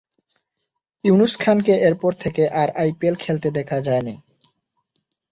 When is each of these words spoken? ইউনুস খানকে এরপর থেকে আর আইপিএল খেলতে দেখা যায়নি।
ইউনুস 1.03 1.33
খানকে 1.39 1.73
এরপর 1.87 2.11
থেকে 2.23 2.43
আর 2.51 2.67
আইপিএল 2.75 3.15
খেলতে 3.15 3.47
দেখা 3.51 3.77
যায়নি। 3.81 4.15